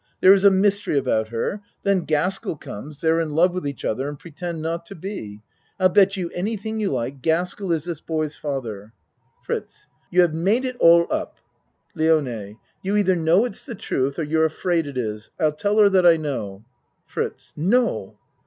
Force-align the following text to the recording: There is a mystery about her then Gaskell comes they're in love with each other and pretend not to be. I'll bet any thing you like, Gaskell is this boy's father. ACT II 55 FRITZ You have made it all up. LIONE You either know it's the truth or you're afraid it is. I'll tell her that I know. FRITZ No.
There 0.19 0.33
is 0.33 0.43
a 0.43 0.49
mystery 0.49 0.97
about 0.97 1.27
her 1.27 1.61
then 1.83 2.05
Gaskell 2.05 2.57
comes 2.57 3.01
they're 3.01 3.19
in 3.21 3.35
love 3.35 3.53
with 3.53 3.67
each 3.67 3.85
other 3.85 4.09
and 4.09 4.17
pretend 4.17 4.59
not 4.59 4.83
to 4.87 4.95
be. 4.95 5.43
I'll 5.79 5.89
bet 5.89 6.17
any 6.17 6.57
thing 6.57 6.79
you 6.79 6.91
like, 6.91 7.21
Gaskell 7.21 7.71
is 7.71 7.85
this 7.85 8.01
boy's 8.01 8.35
father. 8.35 8.85
ACT 8.85 8.87
II 8.87 9.39
55 9.39 9.45
FRITZ 9.45 9.87
You 10.09 10.21
have 10.21 10.33
made 10.33 10.65
it 10.65 10.75
all 10.79 11.05
up. 11.11 11.37
LIONE 11.93 12.57
You 12.81 12.97
either 12.97 13.15
know 13.15 13.45
it's 13.45 13.63
the 13.63 13.75
truth 13.75 14.17
or 14.17 14.23
you're 14.23 14.45
afraid 14.45 14.87
it 14.87 14.97
is. 14.97 15.29
I'll 15.39 15.51
tell 15.51 15.77
her 15.77 15.89
that 15.89 16.07
I 16.07 16.17
know. 16.17 16.65
FRITZ 17.05 17.53
No. 17.55 18.17